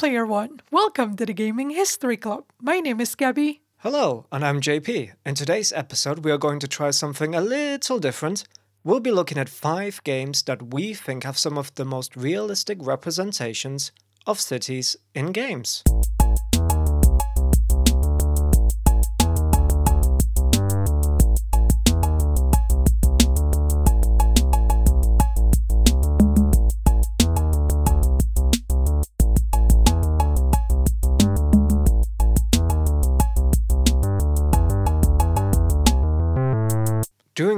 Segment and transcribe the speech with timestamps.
[0.00, 0.62] Player One.
[0.70, 2.44] Welcome to the Gaming History Club.
[2.58, 3.60] My name is Gabby.
[3.80, 5.12] Hello, and I'm JP.
[5.26, 8.44] In today's episode, we are going to try something a little different.
[8.82, 12.78] We'll be looking at five games that we think have some of the most realistic
[12.80, 13.92] representations
[14.26, 15.84] of cities in games.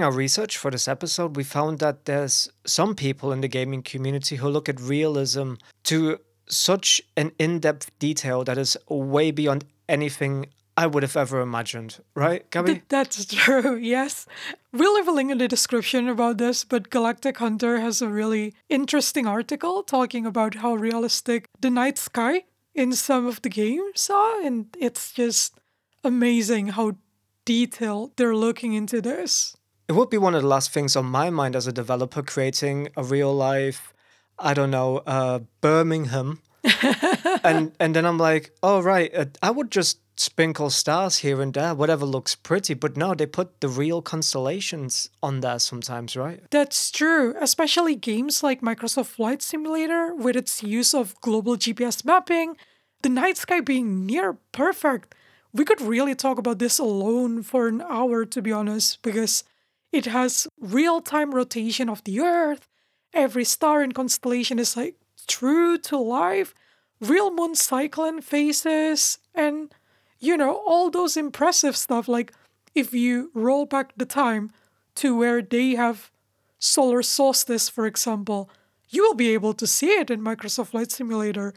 [0.02, 3.84] Doing our research for this episode, we found that there's some people in the gaming
[3.84, 9.65] community who look at realism to such an in depth detail that is way beyond
[9.88, 12.02] anything I would have ever imagined.
[12.16, 12.73] Right, Gabby?
[12.73, 14.27] Th- that's true, yes.
[14.73, 18.55] We'll leave a link in the description about this, but Galactic Hunter has a really
[18.69, 22.42] interesting article talking about how realistic the night sky
[22.75, 25.61] in some of the games are, and it's just
[26.03, 26.97] amazing how
[27.45, 29.56] detailed they're looking into this.
[29.93, 32.89] It would be one of the last things on my mind as a developer creating
[32.97, 33.93] a real life,
[34.39, 36.41] I don't know, uh, Birmingham.
[37.45, 41.53] and and then I'm like, oh right, uh, I would just sprinkle stars here and
[41.53, 42.73] there, whatever looks pretty.
[42.73, 46.41] But no, they put the real constellations on there sometimes, right?
[46.51, 52.57] That's true, especially games like Microsoft Flight Simulator with its use of global GPS mapping,
[53.03, 55.15] the night sky being near perfect.
[55.53, 59.45] We could really talk about this alone for an hour, to be honest, because
[59.93, 62.67] it has real time rotation of the Earth.
[63.12, 64.97] Every star and constellation is like
[65.29, 66.55] true to life,
[67.01, 69.73] real moon cycling phases, and
[70.19, 72.09] you know, all those impressive stuff.
[72.09, 72.33] Like
[72.75, 74.51] if you roll back the time
[74.97, 76.11] to where they have
[76.59, 78.48] solar solstice, for example,
[78.89, 81.53] you will be able to see it in Microsoft Flight Simulator.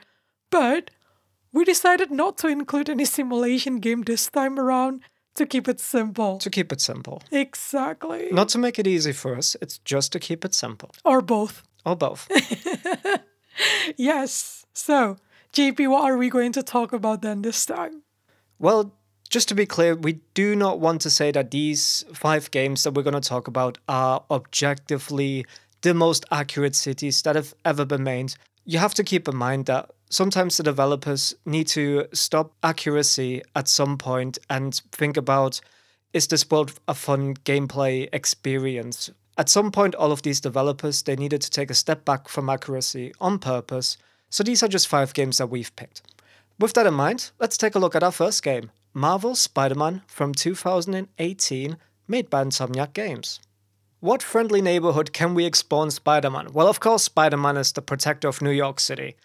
[0.49, 0.91] But
[1.53, 5.01] we decided not to include any simulation game this time around
[5.35, 6.37] to keep it simple.
[6.39, 7.21] To keep it simple.
[7.31, 8.29] Exactly.
[8.31, 10.91] Not to make it easy for us, it's just to keep it simple.
[11.03, 11.63] Or both.
[11.85, 12.27] Or both.
[13.97, 14.65] yes.
[14.73, 15.17] So,
[15.53, 18.03] JP, what are we going to talk about then this time?
[18.59, 18.93] Well,
[19.29, 22.93] just to be clear, we do not want to say that these five games that
[22.93, 25.45] we're going to talk about are objectively
[25.81, 28.33] the most accurate cities that have ever been made.
[28.63, 33.67] You have to keep in mind that sometimes the developers need to stop accuracy at
[33.67, 35.61] some point and think about
[36.13, 39.11] is this world a fun gameplay experience?
[39.37, 42.49] At some point, all of these developers they needed to take a step back from
[42.49, 43.97] accuracy on purpose.
[44.29, 46.01] So these are just five games that we've picked.
[46.57, 50.33] With that in mind, let's take a look at our first game, Marvel Spider-Man from
[50.33, 51.77] 2018,
[52.07, 53.41] made by Insomniac Games.
[53.99, 56.53] What friendly neighborhood can we explore in Spider-Man?
[56.53, 59.17] Well, of course, Spider-Man is the protector of New York City.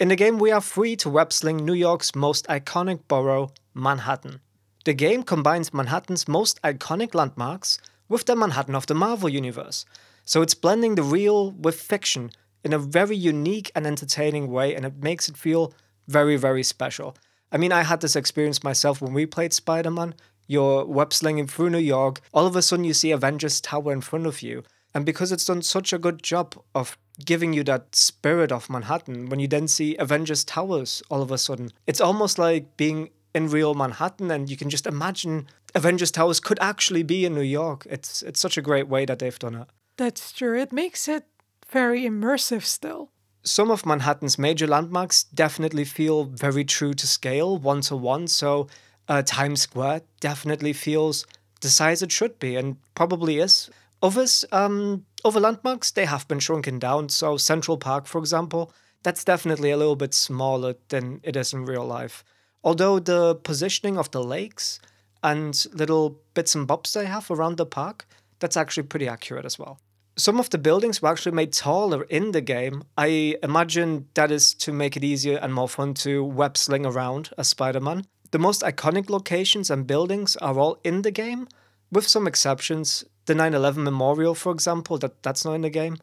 [0.00, 4.40] In the game, we are free to web sling New York's most iconic borough, Manhattan.
[4.84, 9.84] The game combines Manhattan's most iconic landmarks with the Manhattan of the Marvel Universe,
[10.24, 12.30] so it's blending the real with fiction
[12.62, 15.74] in a very unique and entertaining way, and it makes it feel
[16.06, 17.16] very, very special.
[17.50, 20.14] I mean, I had this experience myself when we played Spider Man.
[20.46, 24.02] You're web slinging through New York, all of a sudden you see Avengers Tower in
[24.02, 24.62] front of you.
[24.94, 29.28] And because it's done such a good job of giving you that spirit of Manhattan,
[29.28, 33.48] when you then see Avengers Towers all of a sudden, it's almost like being in
[33.48, 37.86] real Manhattan and you can just imagine Avengers Towers could actually be in New York.
[37.90, 39.68] It's it's such a great way that they've done it.
[39.96, 40.58] That's true.
[40.58, 41.24] It makes it
[41.70, 43.10] very immersive still.
[43.42, 48.26] Some of Manhattan's major landmarks definitely feel very true to scale, one to one.
[48.28, 48.68] So
[49.08, 51.26] uh, Times Square definitely feels
[51.60, 53.70] the size it should be and probably is.
[54.02, 57.08] Others, um, other landmarks, they have been shrunken down.
[57.08, 61.64] So Central Park, for example, that's definitely a little bit smaller than it is in
[61.64, 62.24] real life.
[62.64, 64.80] Although the positioning of the lakes
[65.22, 68.06] and little bits and bobs they have around the park,
[68.40, 69.80] that's actually pretty accurate as well.
[70.16, 72.82] Some of the buildings were actually made taller in the game.
[72.96, 77.30] I imagine that is to make it easier and more fun to web sling around
[77.38, 78.04] as Spider Man.
[78.32, 81.46] The most iconic locations and buildings are all in the game,
[81.92, 83.04] with some exceptions.
[83.28, 85.98] The 9 11 Memorial, for example, that, that's not in the game.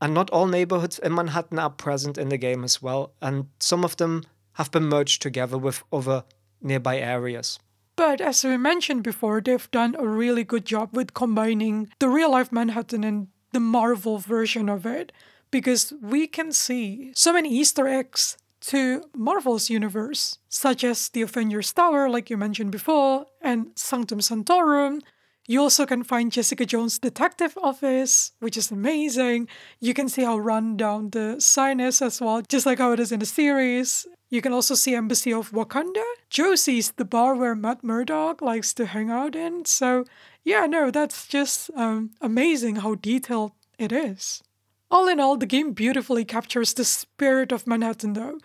[0.00, 3.84] And not all neighborhoods in Manhattan are present in the game as well, and some
[3.84, 4.22] of them
[4.52, 6.22] have been merged together with other
[6.60, 7.58] nearby areas.
[7.96, 12.30] But as we mentioned before, they've done a really good job with combining the real
[12.30, 15.10] life Manhattan and the Marvel version of it
[15.50, 21.72] because we can see so many Easter eggs to Marvel's universe, such as the Avengers
[21.72, 25.00] Tower, like you mentioned before, and Sanctum Sanctorum.
[25.46, 29.48] You also can find Jessica Jones' detective office, which is amazing.
[29.80, 33.00] You can see how run down the sign is as well, just like how it
[33.00, 34.06] is in the series.
[34.30, 36.04] You can also see Embassy of Wakanda.
[36.30, 39.64] Josie's the bar where Matt Murdock likes to hang out in.
[39.64, 40.04] So,
[40.44, 44.42] yeah, no, that's just um, amazing how detailed it is.
[44.90, 48.38] All in all, the game beautifully captures the spirit of Manhattan, though.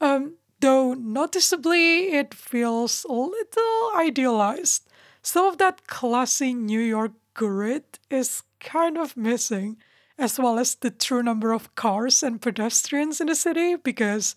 [0.00, 4.89] Um, though noticeably, it feels a little idealized.
[5.22, 9.76] Some of that classy New York grit is kind of missing,
[10.18, 14.34] as well as the true number of cars and pedestrians in the city, because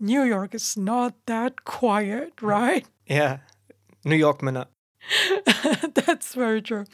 [0.00, 2.86] New York is not that quiet, right?
[3.06, 3.38] Yeah,
[4.04, 4.68] New York minute.
[5.94, 6.84] That's very true.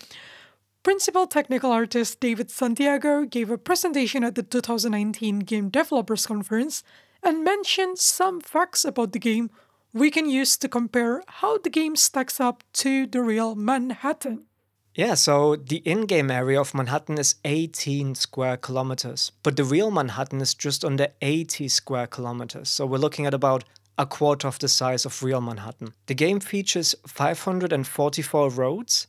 [0.83, 6.83] Principal technical artist David Santiago gave a presentation at the 2019 Game Developers Conference
[7.23, 9.51] and mentioned some facts about the game
[9.93, 14.47] we can use to compare how the game stacks up to the real Manhattan.
[14.95, 19.91] Yeah, so the in game area of Manhattan is 18 square kilometers, but the real
[19.91, 22.69] Manhattan is just under 80 square kilometers.
[22.69, 23.65] So we're looking at about
[23.97, 25.95] a quarter of the size of real Manhattan.
[26.07, 29.07] The game features 544 roads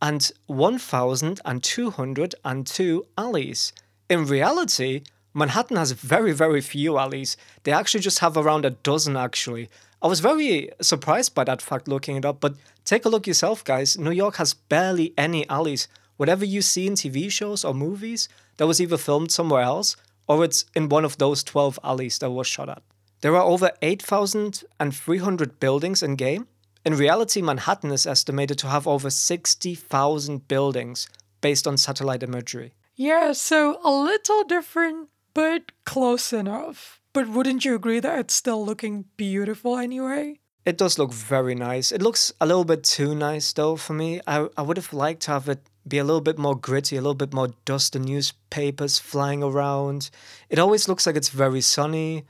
[0.00, 3.72] and 1,202 alleys.
[4.10, 5.02] In reality,
[5.32, 7.36] Manhattan has very, very few alleys.
[7.64, 9.68] They actually just have around a dozen, actually.
[10.04, 13.64] I was very surprised by that fact looking it up, but take a look yourself,
[13.64, 13.96] guys.
[13.96, 15.88] New York has barely any alleys.
[16.18, 18.28] Whatever you see in TV shows or movies,
[18.58, 19.96] that was either filmed somewhere else
[20.28, 22.82] or it's in one of those 12 alleys that was shot at.
[23.22, 26.48] There are over 8,300 buildings in game.
[26.84, 31.08] In reality, Manhattan is estimated to have over 60,000 buildings
[31.40, 32.74] based on satellite imagery.
[32.94, 37.00] Yeah, so a little different, but close enough.
[37.14, 40.40] But wouldn't you agree that it's still looking beautiful anyway?
[40.66, 41.92] It does look very nice.
[41.92, 44.20] It looks a little bit too nice though for me.
[44.26, 47.00] I, I would have liked to have it be a little bit more gritty, a
[47.00, 50.10] little bit more dust and newspapers flying around.
[50.48, 52.24] It always looks like it's very sunny,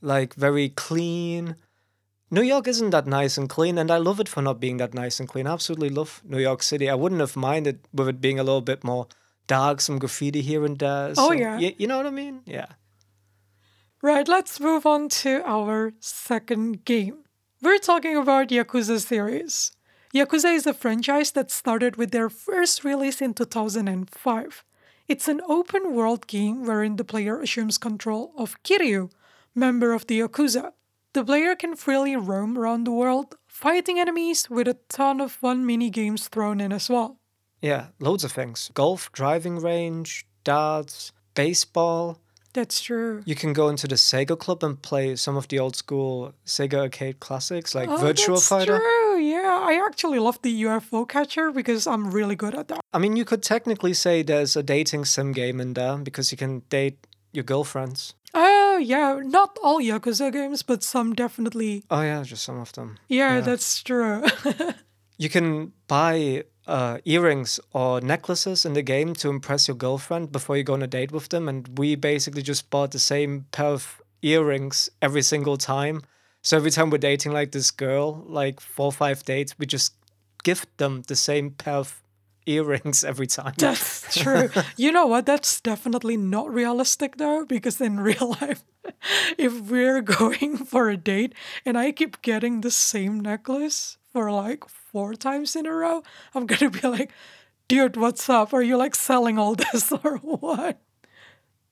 [0.00, 1.56] like very clean.
[2.30, 4.94] New York isn't that nice and clean, and I love it for not being that
[4.94, 5.46] nice and clean.
[5.46, 6.88] I absolutely love New York City.
[6.88, 9.08] I wouldn't have minded with it being a little bit more
[9.46, 11.12] dark, some graffiti here and there.
[11.18, 11.58] Oh, yeah.
[11.58, 12.40] You, you know what I mean?
[12.46, 12.66] Yeah.
[14.04, 17.18] Right, let's move on to our second game.
[17.62, 19.70] We're talking about Yakuza series.
[20.12, 24.64] Yakuza is a franchise that started with their first release in 2005.
[25.06, 29.12] It's an open world game wherein the player assumes control of Kiryu,
[29.54, 30.72] member of the Yakuza.
[31.12, 35.64] The player can freely roam around the world, fighting enemies with a ton of fun
[35.64, 37.20] mini games thrown in as well.
[37.60, 42.18] Yeah, loads of things golf, driving range, darts, baseball.
[42.54, 43.22] That's true.
[43.24, 46.74] You can go into the Sega Club and play some of the old school Sega
[46.80, 48.74] arcade classics like oh, Virtual Fighter.
[48.74, 48.78] Oh, Virtua that's Fighter.
[48.78, 49.58] True, yeah.
[49.68, 52.80] I actually love the UFO catcher because I'm really good at that.
[52.92, 56.36] I mean, you could technically say there's a dating sim game in there because you
[56.36, 58.14] can date your girlfriends.
[58.34, 59.20] Oh, yeah.
[59.22, 61.84] Not all Yakuza games, but some definitely.
[61.90, 62.98] Oh, yeah, just some of them.
[63.08, 63.40] Yeah, Yeah.
[63.40, 64.24] that's true.
[65.18, 70.56] You can buy uh, earrings or necklaces in the game to impress your girlfriend before
[70.56, 71.48] you go on a date with them.
[71.48, 76.02] And we basically just bought the same pair of earrings every single time.
[76.42, 79.94] So every time we're dating like this girl, like four or five dates, we just
[80.42, 82.02] gift them the same pair of
[82.46, 83.54] earrings every time.
[83.58, 84.50] That's true.
[84.76, 85.26] You know what?
[85.26, 88.64] That's definitely not realistic though, because in real life,
[89.38, 91.34] if we're going for a date
[91.64, 96.02] and I keep getting the same necklace for like four times in a row,
[96.34, 97.10] I'm gonna be like,
[97.68, 98.52] dude, what's up?
[98.52, 100.80] Are you like selling all this or what?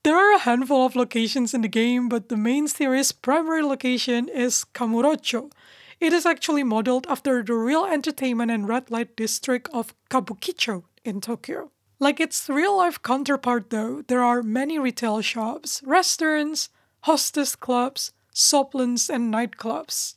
[0.02, 4.28] There are a handful of locations in the game, but the main series' primary location
[4.28, 5.52] is Kamurocho.
[6.00, 11.20] It is actually modeled after the real entertainment and red light district of Kabukicho in
[11.20, 11.70] Tokyo.
[11.98, 16.70] Like its real life counterpart, though, there are many retail shops, restaurants,
[17.02, 20.14] hostess clubs, soaplands, and nightclubs.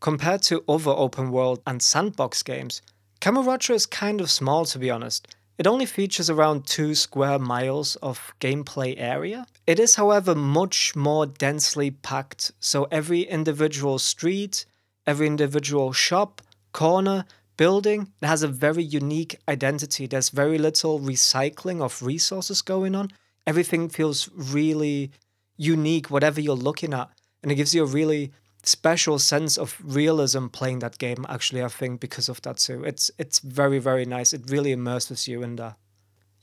[0.00, 2.82] Compared to other open world and sandbox games,
[3.20, 5.26] Kamurocho is kind of small to be honest.
[5.58, 9.44] It only features around 2 square miles of gameplay area.
[9.66, 14.66] It is, however, much more densely packed, so every individual street,
[15.04, 17.24] every individual shop, corner,
[17.56, 20.06] building has a very unique identity.
[20.06, 23.10] There's very little recycling of resources going on.
[23.44, 25.10] Everything feels really
[25.56, 27.10] unique, whatever you're looking at.
[27.42, 28.32] And it gives you a really
[28.68, 32.84] special sense of realism playing that game actually i think because of that too.
[32.84, 34.32] It's it's very very nice.
[34.32, 35.76] It really immerses you in there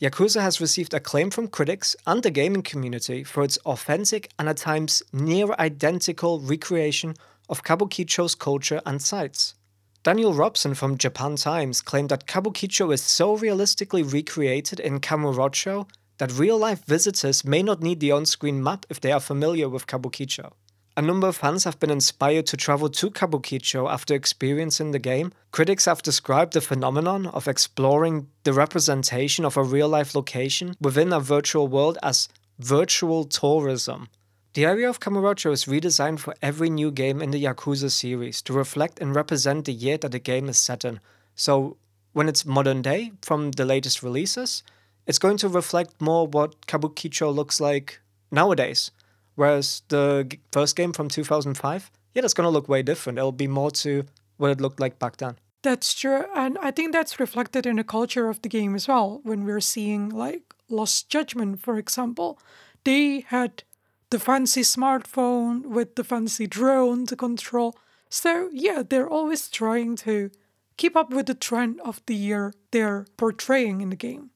[0.02, 4.58] yakuza has received acclaim from critics and the gaming community for its authentic and at
[4.58, 7.16] times near identical recreation
[7.48, 9.56] of kabukicho's culture and sites.
[10.04, 16.38] Daniel robson from japan times claimed that kabukicho is so realistically recreated in kamurocho that
[16.38, 20.52] real life visitors may not need the on-screen map if they are familiar with kabukicho
[20.98, 25.34] A number of fans have been inspired to travel to Kabukicho after experiencing the game.
[25.52, 31.12] Critics have described the phenomenon of exploring the representation of a real life location within
[31.12, 34.08] a virtual world as virtual tourism.
[34.54, 38.54] The area of Kamurocho is redesigned for every new game in the Yakuza series to
[38.54, 41.02] reflect and represent the year that the game is set in.
[41.36, 41.76] So,
[42.14, 44.64] when it's modern day from the latest releases,
[45.06, 48.00] it's going to reflect more what Kabukicho looks like
[48.32, 48.92] nowadays.
[49.36, 53.18] Whereas the g- first game from 2005, yeah, that's going to look way different.
[53.18, 54.06] It'll be more to
[54.38, 55.38] what it looked like back then.
[55.62, 56.26] That's true.
[56.36, 59.20] And I think that's reflected in the culture of the game as well.
[59.24, 62.40] When we're seeing like Lost Judgment, for example,
[62.84, 63.64] they had
[64.12, 67.76] the fancy smartphone with the fancy drone to control.
[68.10, 70.30] So, yeah, they're always trying to
[70.78, 74.30] keep up with the trend of the year they're portraying in the game.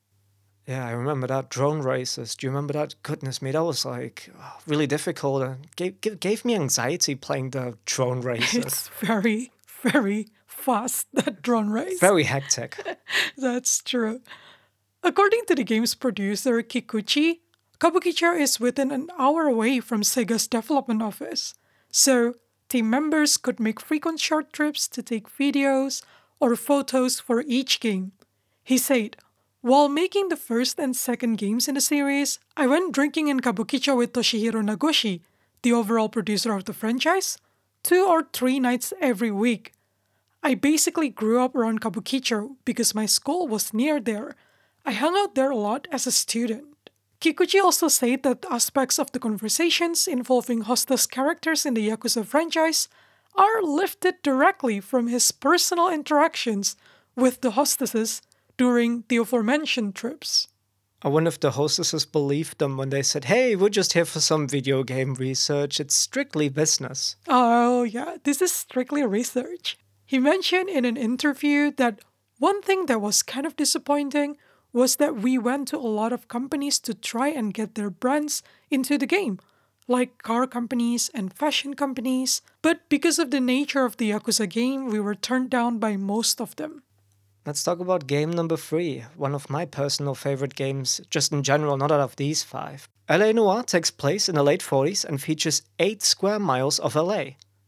[0.70, 2.36] Yeah, I remember that drone races.
[2.36, 2.94] Do you remember that?
[3.02, 7.50] Goodness me, that was like oh, really difficult and gave, gave, gave me anxiety playing
[7.50, 8.66] the drone races.
[8.66, 12.00] It's very, very fast, that drone race.
[12.00, 13.00] Very hectic.
[13.38, 14.22] That's true.
[15.02, 17.40] According to the game's producer, Kikuchi,
[17.80, 21.56] Kabukicho is within an hour away from Sega's development office,
[21.90, 22.36] so
[22.68, 26.04] team members could make frequent short trips to take videos
[26.40, 28.12] or photos for each game.
[28.64, 29.18] He said,
[29.62, 33.98] While making the first and second games in the series, I went drinking in Kabukicho
[33.98, 35.20] with Toshihiro Nagoshi,
[35.64, 37.38] the overall producer of the franchise,
[37.84, 39.74] two or three nights every week.
[40.42, 44.38] I basically grew up around Kabukicho because my school was near there.
[44.86, 46.90] I hung out there a lot as a student.
[47.20, 52.88] Kikuchi also said that aspects of the conversations involving hostess characters in the Yakuza franchise
[53.36, 56.78] are lifted directly from his personal interactions
[57.18, 58.22] with the hostesses
[58.60, 60.50] during the aforementioned trips.
[61.02, 64.04] Uh, I wonder if the hostesses believed them when they said, hey, we're just here
[64.04, 65.80] for some video game research.
[65.80, 67.16] It's strictly business.
[67.28, 69.78] Oh, yeah, this is strictly research.
[70.06, 72.02] He mentioned in an interview that
[72.38, 74.36] one thing that was kind of disappointing
[74.74, 78.44] was that we went to a lot of companies to try and get their brands
[78.70, 79.40] into the game,
[79.88, 84.88] like car companies and fashion companies, but because of the nature of the Yakuza game,
[84.88, 86.84] we were turned down by most of them.
[87.50, 91.78] Let's talk about game number three, one of my personal favorite games, just in general,
[91.78, 92.88] not out of these five.
[93.10, 97.24] LA Noire takes place in the late 40s and features 8 square miles of LA.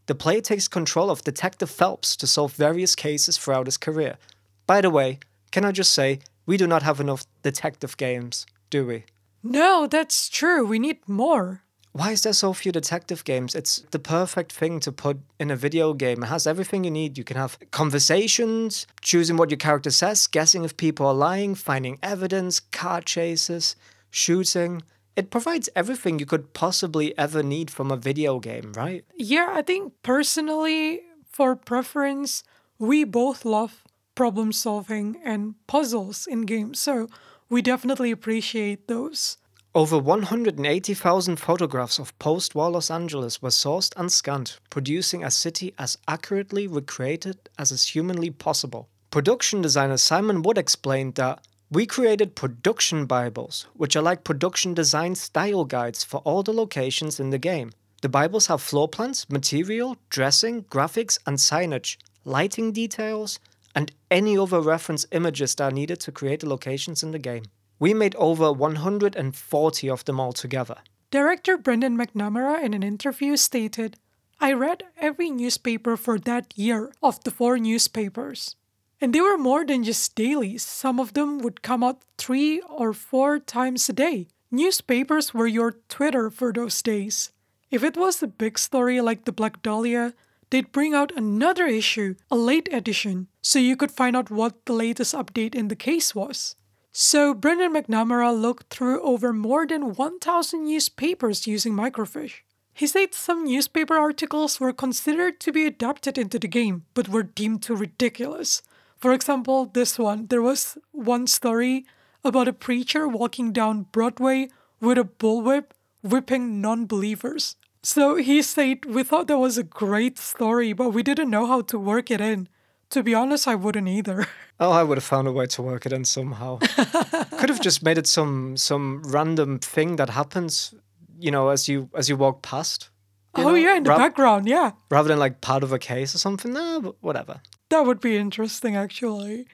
[0.06, 4.20] The player takes control of Detective Phelps to solve various cases throughout his career.
[4.68, 5.18] By the way,
[5.50, 9.06] can I just say, we do not have enough detective games, do we?
[9.42, 10.64] No, that's true.
[10.64, 11.64] We need more.
[11.94, 13.54] Why is there so few detective games?
[13.54, 16.24] It's the perfect thing to put in a video game.
[16.24, 17.18] It has everything you need.
[17.18, 22.00] You can have conversations, choosing what your character says, guessing if people are lying, finding
[22.02, 23.76] evidence, car chases,
[24.10, 24.84] shooting.
[25.18, 29.04] It provides everything you could possibly ever need from a video game, right?
[29.18, 32.44] Yeah, I think personally, for preference,
[32.80, 33.84] we both love
[34.16, 37.10] problem solving and puzzles in games, so
[37.50, 39.38] we definitely appreciate those.
[39.74, 45.74] Over 180,000 photographs of post war Los Angeles were sourced and scanned, producing a city
[45.80, 48.90] as accurately recreated as is humanly possible.
[49.12, 55.16] Production designer Simon Wood explained that we created production Bibles, which are like production design
[55.16, 57.72] style guides for all the locations in the game.
[58.02, 63.40] The Bibles have floor plans, material, dressing, graphics, and signage, lighting details,
[63.74, 67.44] and any other reference images that are needed to create the locations in the game.
[67.82, 70.76] We made over 140 of them altogether.
[71.10, 73.98] Director Brendan McNamara, in an interview, stated
[74.40, 78.56] I read every newspaper for that year of the four newspapers.
[79.02, 82.94] And they were more than just dailies, some of them would come out three or
[82.94, 84.28] four times a day.
[84.52, 87.32] Newspapers were your Twitter for those days.
[87.72, 90.14] If it was a big story like the Black Dahlia,
[90.52, 94.74] they'd bring out another issue, a late edition, so you could find out what the
[94.74, 96.56] latest update in the case was.
[96.92, 102.42] So Brendan McNamara looked through over more than 1,000 newspapers using microfiche.
[102.74, 107.24] He said some newspaper articles were considered to be adapted into the game, but were
[107.24, 108.62] deemed too ridiculous.
[108.98, 111.86] For example, this one, there was one story
[112.24, 115.72] about a preacher walking down Broadway with a bullwhip
[116.02, 117.56] whipping non believers.
[117.84, 121.62] So he said, We thought that was a great story, but we didn't know how
[121.62, 122.48] to work it in.
[122.92, 124.28] To be honest, I wouldn't either.
[124.64, 126.60] Oh, I would have found a way to work it in somehow.
[126.60, 130.76] Could have just made it some some random thing that happens,
[131.18, 132.92] you know, as you as you walk past.
[133.36, 134.74] you oh, know, yeah, in the ra- background, yeah.
[134.92, 136.54] rather than like part of a case or something.
[136.54, 137.42] Nah, but whatever.
[137.70, 139.48] That would be interesting, actually.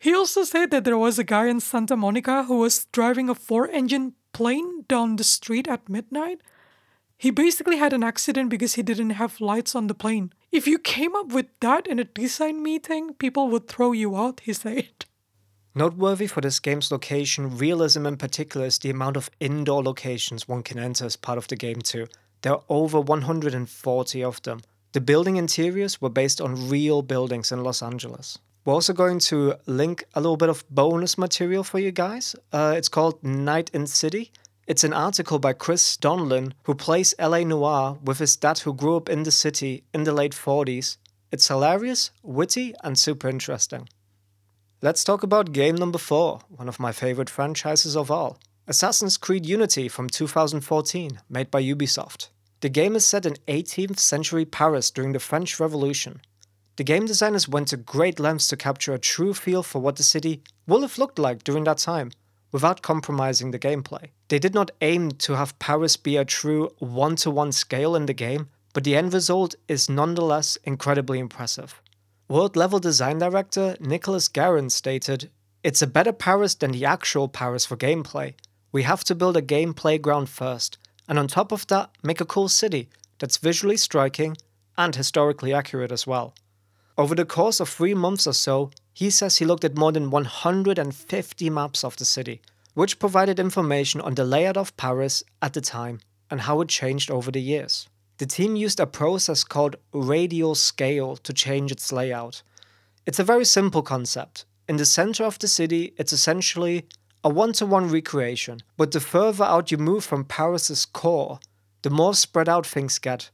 [0.00, 3.36] He also said that there was a guy in Santa Monica who was driving a
[3.36, 6.40] four engine plane down the street at midnight.
[7.16, 10.32] He basically had an accident because he didn't have lights on the plane.
[10.52, 14.40] If you came up with that in a design meeting, people would throw you out,
[14.40, 15.06] he said.
[15.74, 20.62] Noteworthy for this game's location realism in particular is the amount of indoor locations one
[20.62, 22.06] can enter as part of the game too.
[22.42, 24.60] There are over 140 of them.
[24.92, 28.38] The building interiors were based on real buildings in Los Angeles.
[28.66, 32.36] We're also going to link a little bit of bonus material for you guys.
[32.52, 34.32] Uh, it's called Night in City.
[34.64, 38.96] It's an article by Chris Donlan, who plays LA Noire with his dad who grew
[38.96, 40.98] up in the city in the late 40s.
[41.32, 43.88] It's hilarious, witty, and super interesting.
[44.80, 48.38] Let's talk about game number 4, one of my favorite franchises of all
[48.68, 52.28] Assassin's Creed Unity from 2014, made by Ubisoft.
[52.60, 56.20] The game is set in 18th century Paris during the French Revolution.
[56.76, 60.04] The game designers went to great lengths to capture a true feel for what the
[60.04, 62.12] city will have looked like during that time
[62.52, 64.10] without compromising the gameplay.
[64.28, 68.06] They did not aim to have Paris be a true one to one scale in
[68.06, 71.82] the game, but the end result is nonetheless incredibly impressive.
[72.28, 75.30] World level design director Nicolas Guérin stated,
[75.62, 78.34] It's a better Paris than the actual Paris for gameplay.
[78.70, 80.78] We have to build a game playground first,
[81.08, 84.36] and on top of that, make a cool city that's visually striking
[84.78, 86.34] and historically accurate as well.
[86.96, 90.10] Over the course of three months or so, he says he looked at more than
[90.10, 92.40] 150 maps of the city,
[92.74, 97.10] which provided information on the layout of Paris at the time and how it changed
[97.10, 97.88] over the years.
[98.18, 102.42] The team used a process called radial scale to change its layout.
[103.06, 104.44] It's a very simple concept.
[104.68, 106.86] In the center of the city, it's essentially
[107.24, 111.40] a one to one recreation, but the further out you move from Paris's core,
[111.82, 113.30] the more spread out things get.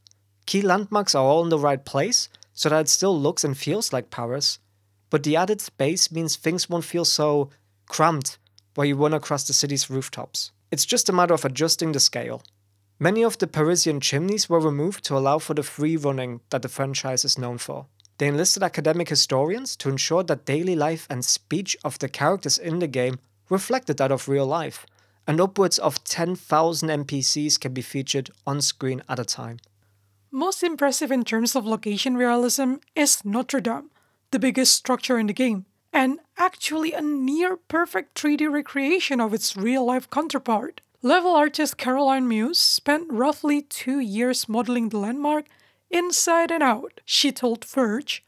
[0.46, 3.92] Key landmarks are all in the right place, so that it still looks and feels
[3.92, 4.58] like Paris,
[5.10, 7.50] but the added space means things won't feel so
[7.88, 8.38] cramped
[8.74, 10.52] while you run across the city's rooftops.
[10.70, 12.42] It's just a matter of adjusting the scale.
[13.00, 16.68] Many of the Parisian chimneys were removed to allow for the free running that the
[16.68, 17.86] franchise is known for.
[18.18, 22.80] They enlisted academic historians to ensure that daily life and speech of the characters in
[22.80, 24.84] the game reflected that of real life,
[25.26, 29.58] and upwards of 10,000 NPCs can be featured on screen at a time.
[30.30, 33.90] Most impressive in terms of location realism is Notre Dame,
[34.30, 39.56] the biggest structure in the game, and actually a near perfect 3D recreation of its
[39.56, 40.80] real life counterpart.
[41.02, 45.46] Level artist Caroline Miousse spent roughly two years modeling the landmark
[45.90, 47.00] inside and out.
[47.04, 48.24] She told Verge,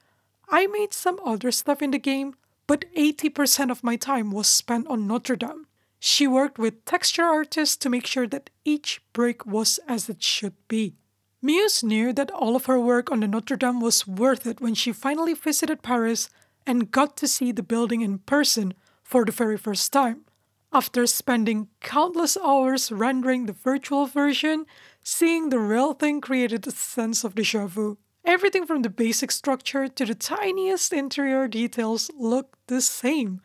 [0.49, 2.35] I made some other stuff in the game,
[2.67, 5.67] but 80% of my time was spent on Notre Dame.
[5.99, 10.55] She worked with texture artists to make sure that each brick was as it should
[10.67, 10.95] be.
[11.43, 14.75] Miousse knew that all of her work on the Notre Dame was worth it when
[14.75, 16.29] she finally visited Paris
[16.67, 20.27] and got to see the building in person for the very first time.
[20.71, 24.67] After spending countless hours rendering the virtual version,
[25.03, 27.97] seeing the real thing created a sense of deja vu.
[28.25, 33.41] Everything from the basic structure to the tiniest interior details looked the same.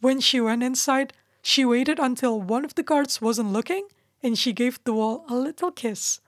[0.00, 3.88] When she went inside, she waited until one of the guards wasn't looking
[4.22, 6.20] and she gave the wall a little kiss.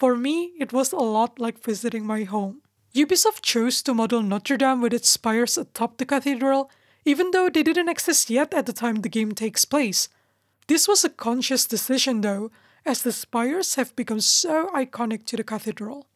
[0.00, 2.62] For me, it was a lot like visiting my home.
[2.94, 6.70] Ubisoft chose to model Notre Dame with its spires atop the cathedral,
[7.04, 10.08] even though they didn't exist yet at the time the game takes place.
[10.68, 12.50] This was a conscious decision though,
[12.86, 16.06] as the spires have become so iconic to the cathedral.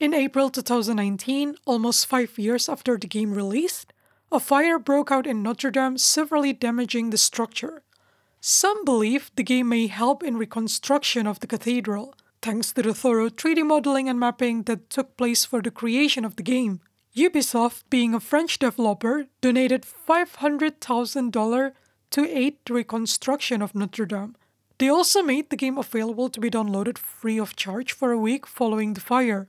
[0.00, 3.92] In April 2019, almost five years after the game released,
[4.32, 7.82] a fire broke out in Notre Dame, severely damaging the structure.
[8.40, 12.14] Some believe the game may help in reconstruction of the cathedral,
[12.44, 16.36] thanks to the thorough 3D modeling and mapping that took place for the creation of
[16.36, 16.78] the game.
[17.16, 21.72] Ubisoft, being a French developer, donated $500,000
[22.10, 24.36] to aid the reconstruction of Notre Dame.
[24.76, 28.46] They also made the game available to be downloaded free of charge for a week
[28.46, 29.48] following the fire.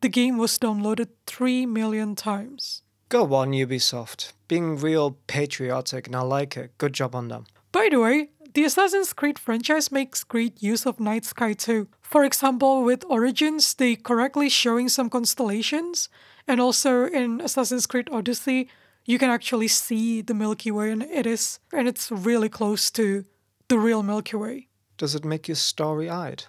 [0.00, 2.82] The game was downloaded 3 million times.
[3.08, 4.32] Go on, Ubisoft.
[4.48, 6.76] Being real patriotic, and I like it.
[6.78, 7.46] Good job on them.
[7.70, 11.88] By the way, the Assassin's Creed franchise makes great use of night sky too.
[12.02, 16.08] For example, with Origins, they correctly showing some constellations,
[16.46, 18.68] and also in Assassin's Creed Odyssey,
[19.04, 23.24] you can actually see the Milky Way, and it is, and it's really close to
[23.68, 24.68] the real Milky Way.
[24.98, 26.44] Does it make you starry eyed?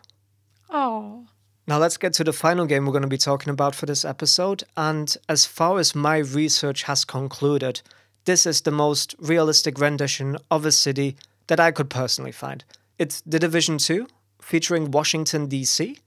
[0.69, 1.25] Oh.
[1.65, 4.03] Now let's get to the final game we're going to be talking about for this
[4.03, 4.63] episode.
[4.75, 7.81] And as far as my research has concluded,
[8.25, 11.15] this is the most realistic rendition of a city
[11.47, 12.63] that I could personally find.
[12.97, 14.07] It's The Division 2,
[14.41, 15.99] featuring Washington, D.C.,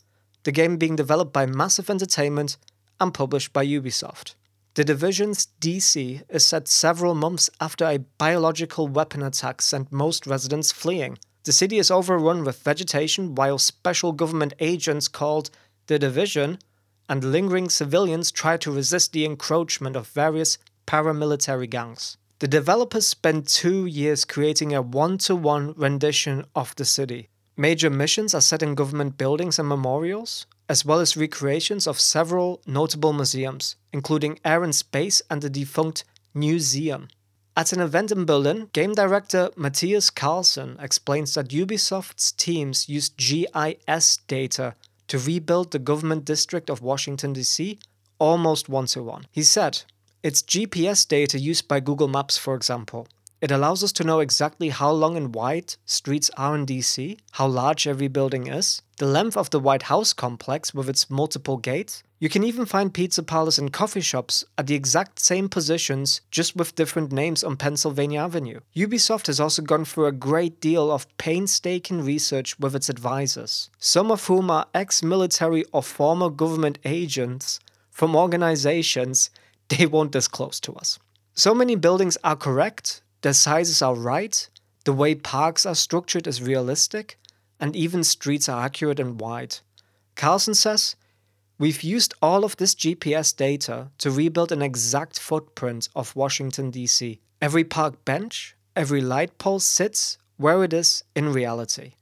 [0.44, 2.56] the game being developed by Massive Entertainment
[3.00, 4.34] and published by Ubisoft.
[4.74, 10.70] The Division's DC is set several months after a biological weapon attack sent most residents
[10.70, 11.18] fleeing.
[11.44, 15.50] The city is overrun with vegetation while special government agents called
[15.86, 16.58] the Division
[17.08, 22.16] and lingering civilians try to resist the encroachment of various paramilitary gangs.
[22.38, 27.30] The developers spent two years creating a one to one rendition of the city.
[27.56, 32.60] Major missions are set in government buildings and memorials, as well as recreations of several
[32.66, 37.08] notable museums, including Air and Space and the defunct Newseum.
[37.56, 44.18] At an event in Berlin, game director Mathias Karlson explains that Ubisoft's teams used GIS
[44.28, 44.74] data
[45.08, 47.78] to rebuild the government district of Washington, D.C.
[48.18, 49.26] almost one to one.
[49.32, 49.84] He said,
[50.26, 53.06] It's GPS data used by Google Maps, for example.
[53.40, 57.46] It allows us to know exactly how long and wide streets are in DC, how
[57.46, 62.02] large every building is, the length of the White House complex with its multiple gates.
[62.18, 66.56] You can even find pizza parlors and coffee shops at the exact same positions, just
[66.56, 68.58] with different names on Pennsylvania Avenue.
[68.74, 74.10] Ubisoft has also gone through a great deal of painstaking research with its advisors, some
[74.10, 77.60] of whom are ex military or former government agents
[77.92, 79.30] from organizations
[79.68, 80.98] they won't disclose to us.
[81.34, 84.48] So many buildings are correct, their sizes are right,
[84.84, 87.18] the way parks are structured is realistic,
[87.58, 89.58] and even streets are accurate and wide.
[90.14, 90.96] Karlson says,
[91.58, 97.18] We've used all of this GPS data to rebuild an exact footprint of Washington, D.C.
[97.40, 101.92] Every park bench, every light pole sits where it is in reality.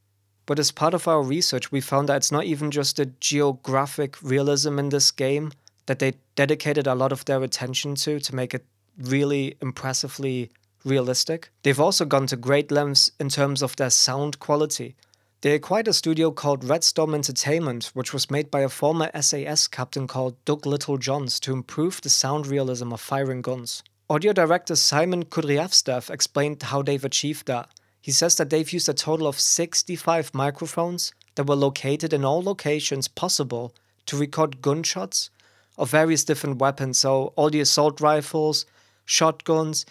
[0.46, 4.20] But as part of our research, we found that it's not even just the geographic
[4.22, 5.52] realism in this game
[5.86, 8.64] that they dedicated a lot of their attention to to make it
[8.98, 10.50] really impressively
[10.84, 11.50] realistic.
[11.62, 14.96] They've also gone to great lengths in terms of their sound quality.
[15.40, 19.68] They acquired a studio called Red Storm Entertainment, which was made by a former SAS
[19.68, 23.82] captain called Doug Littlejohns to improve the sound realism of firing guns.
[24.08, 27.68] Audio director Simon Koudriavtsev explained how they've achieved that.
[28.00, 32.42] He says that they've used a total of 65 microphones that were located in all
[32.42, 33.74] locations possible
[34.06, 35.30] to record gunshots
[35.76, 36.98] of various different weapons.
[36.98, 38.66] So, all the assault rifles,
[39.04, 39.86] shotguns,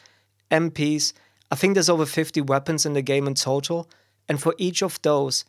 [0.52, 1.13] MPs.
[1.52, 3.89] I think there's over 50 weapons in the game in total,
[4.28, 5.46] and for each of those,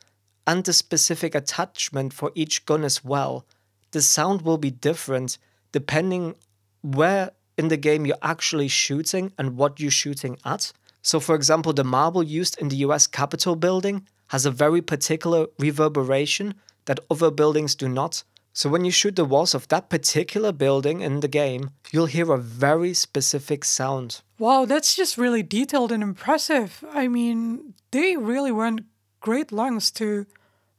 [0.46, 3.46] and the specific attachment for each gun as well,
[3.92, 5.38] the sound will be different
[5.72, 6.34] depending
[6.82, 10.72] where in the game you're actually shooting and what you're shooting at.
[11.02, 15.46] So, for example, the marble used in the US Capitol building has a very particular
[15.58, 16.54] reverberation
[16.86, 18.24] that other buildings do not.
[18.56, 22.32] So when you shoot the walls of that particular building in the game, you'll hear
[22.32, 24.22] a very specific sound.
[24.38, 26.84] Wow, that's just really detailed and impressive.
[26.92, 28.82] I mean, they really went
[29.18, 30.26] great lengths to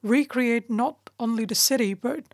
[0.02, 2.34] recreate not only the city, but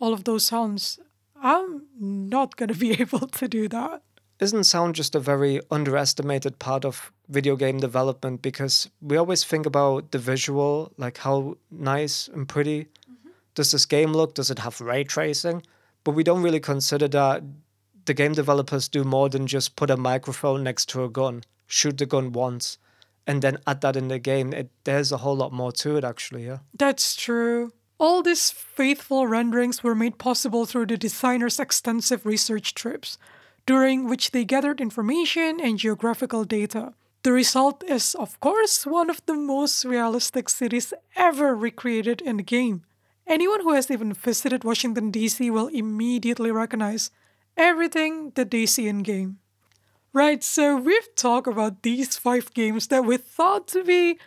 [0.00, 0.98] all of those sounds.
[1.40, 4.02] I'm not going to be able to do that.
[4.40, 8.42] Isn't sound just a very underestimated part of video game development?
[8.42, 12.88] Because we always think about the visual, like how nice and pretty
[13.54, 14.34] does this game look?
[14.34, 15.62] Does it have ray tracing?
[16.04, 17.42] But we don't really consider that
[18.04, 21.98] the game developers do more than just put a microphone next to a gun, shoot
[21.98, 22.78] the gun once,
[23.26, 24.52] and then add that in the game.
[24.52, 26.46] It, there's a whole lot more to it, actually.
[26.46, 26.58] Yeah.
[26.74, 27.72] That's true.
[27.98, 33.16] All these faithful renderings were made possible through the designers' extensive research trips,
[33.64, 36.94] during which they gathered information and geographical data.
[37.22, 42.42] The result is, of course, one of the most realistic cities ever recreated in the
[42.42, 42.82] game.
[43.26, 45.50] Anyone who has even visited Washington, D.C.
[45.50, 47.10] will immediately recognize
[47.56, 48.32] everything
[48.66, 49.38] see in game.
[50.12, 54.18] Right, so we've talked about these five games that we thought to be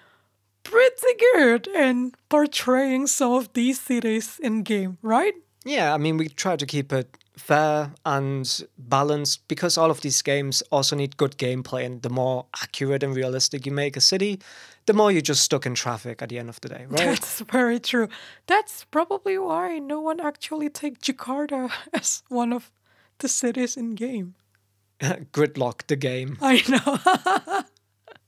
[0.64, 5.36] pretty good in portraying some of these cities in game, right?
[5.64, 10.22] Yeah, I mean, we try to keep it fair and balanced because all of these
[10.22, 11.86] games also need good gameplay.
[11.86, 14.40] And the more accurate and realistic you make a city,
[14.86, 17.00] the more you're just stuck in traffic at the end of the day, right?
[17.00, 18.08] That's very true.
[18.48, 22.72] That's probably why no one actually take Jakarta as one of
[23.20, 24.36] the cities in game.
[25.02, 26.38] Gridlock the game.
[26.42, 27.64] I know.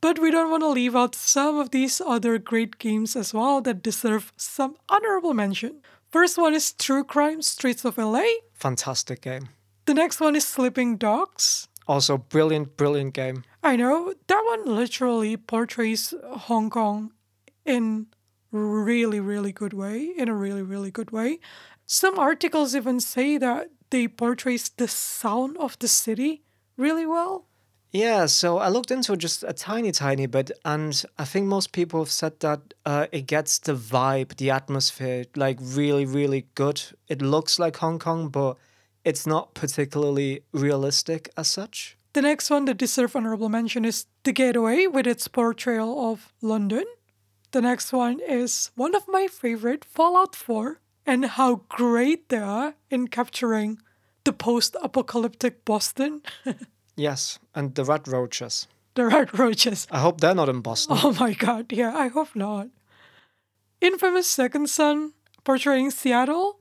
[0.01, 3.61] but we don't want to leave out some of these other great games as well
[3.61, 5.81] that deserve some honorable mention.
[6.09, 8.23] First one is True Crime Streets of LA.
[8.53, 9.49] Fantastic game.
[9.85, 11.67] The next one is Sleeping Dogs.
[11.87, 13.43] Also, brilliant, brilliant game.
[13.63, 17.13] I know that one literally portrays Hong Kong
[17.65, 18.07] in
[18.51, 20.11] really, really good way.
[20.17, 21.39] In a really, really good way.
[21.85, 26.43] Some articles even say that they portrays the sound of the city
[26.75, 27.45] really well.
[27.91, 31.71] Yeah, so I looked into it just a tiny, tiny bit, and I think most
[31.71, 36.83] people have said that uh, it gets the vibe, the atmosphere, like really, really good.
[37.07, 38.57] It looks like Hong Kong, but
[39.07, 41.97] it's not particularly realistic as such.
[42.13, 46.83] The next one that deserves honorable mention is The Getaway with its portrayal of London.
[47.51, 52.73] The next one is one of my favorite Fallout 4 and how great they are
[52.89, 53.79] in capturing
[54.25, 56.21] the post apocalyptic Boston.
[56.99, 58.67] Yes, and the red roaches.
[58.95, 59.87] the red roaches.
[59.91, 60.97] I hope they're not in Boston.
[61.03, 62.67] Oh my god, yeah, I hope not.
[63.81, 66.59] Infamous Second Son portraying Seattle,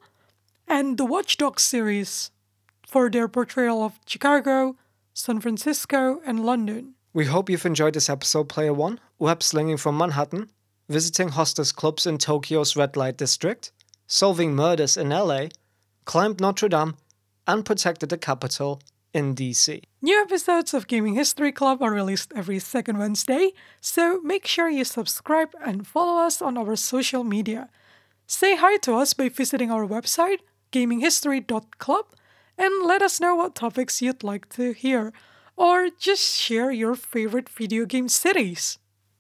[0.68, 2.30] and the Watchdog series
[2.86, 4.76] for their portrayal of Chicago,
[5.12, 6.94] San Francisco, and London.
[7.12, 9.00] We hope you've enjoyed this episode, Player One.
[9.18, 10.50] Web slinging from Manhattan,
[10.88, 13.72] visiting hostess clubs in Tokyo's red light district,
[14.06, 15.46] solving murders in LA,
[16.04, 16.94] climbed Notre Dame,
[17.46, 18.80] and protected the capital
[19.14, 19.82] in DC.
[20.02, 24.84] New episodes of Gaming History Club are released every second Wednesday, so make sure you
[24.84, 27.70] subscribe and follow us on our social media.
[28.26, 32.04] Say hi to us by visiting our website, gaminghistory.club,
[32.58, 35.12] and let us know what topics you'd like to hear,
[35.56, 38.78] or just share your favorite video game cities.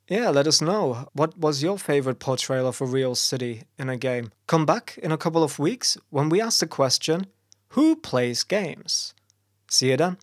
[0.08, 1.08] Yeah, let us know.
[1.14, 4.30] What was your favorite portrayal of a real city in a game?
[4.46, 7.26] Come back in a couple of weeks when we ask the question
[7.70, 9.14] Who plays games?
[9.68, 10.16] See you then.